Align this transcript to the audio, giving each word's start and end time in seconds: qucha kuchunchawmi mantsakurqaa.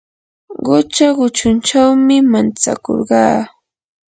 qucha 0.63 1.07
kuchunchawmi 1.17 2.15
mantsakurqaa. 2.31 3.37